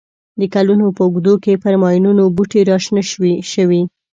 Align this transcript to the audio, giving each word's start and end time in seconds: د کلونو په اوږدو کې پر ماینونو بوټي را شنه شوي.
د 0.39 0.41
کلونو 0.53 0.85
په 0.97 1.01
اوږدو 1.05 1.33
کې 1.43 1.61
پر 1.63 1.73
ماینونو 1.81 2.23
بوټي 2.35 2.61
را 2.69 2.77
شنه 2.85 3.01
شوي. 3.55 3.81